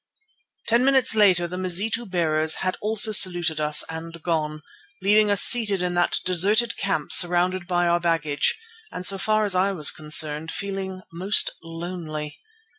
[0.67, 4.63] Ten minutes later the Mazitu bearers had also saluted us and gone,
[4.99, 8.59] leaving us seated in that deserted camp surrounded by our baggage,
[8.91, 12.39] and so far as I was concerned, feeling most lonely.